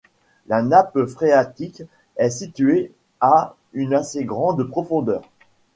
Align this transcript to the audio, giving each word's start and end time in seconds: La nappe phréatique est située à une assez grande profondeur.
La 0.47 0.63
nappe 0.63 1.05
phréatique 1.05 1.83
est 2.17 2.31
située 2.31 2.91
à 3.19 3.53
une 3.73 3.93
assez 3.93 4.25
grande 4.25 4.63
profondeur. 4.63 5.21